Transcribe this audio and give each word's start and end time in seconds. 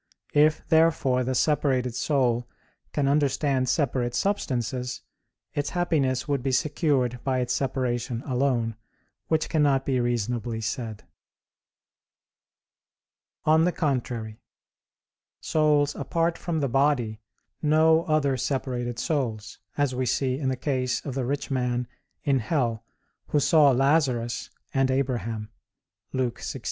If, 0.33 0.67
therefore, 0.67 1.23
the 1.23 1.35
separated 1.35 1.93
soul 1.93 2.47
can 2.91 3.07
understand 3.07 3.69
separate 3.69 4.15
substances, 4.15 5.03
its 5.53 5.69
happiness 5.69 6.27
would 6.27 6.41
be 6.41 6.51
secured 6.51 7.19
by 7.23 7.37
its 7.37 7.53
separation 7.53 8.23
alone; 8.23 8.75
which 9.27 9.47
cannot 9.47 9.85
be 9.85 9.99
reasonably 9.99 10.57
be 10.57 10.61
said. 10.61 11.03
On 13.45 13.63
the 13.63 13.71
contrary, 13.71 14.39
Souls 15.39 15.93
apart 15.93 16.35
from 16.35 16.61
the 16.61 16.67
body 16.67 17.19
know 17.61 18.03
other 18.05 18.37
separated 18.37 18.97
souls; 18.97 19.59
as 19.77 19.93
we 19.93 20.07
see 20.07 20.35
in 20.39 20.49
the 20.49 20.57
case 20.57 21.05
of 21.05 21.13
the 21.13 21.25
rich 21.25 21.51
man 21.51 21.87
in 22.23 22.39
hell, 22.39 22.83
who 23.27 23.39
saw 23.39 23.69
Lazarus 23.69 24.49
and 24.73 24.89
Abraham 24.89 25.51
(Luke 26.11 26.39
16:23). 26.39 26.59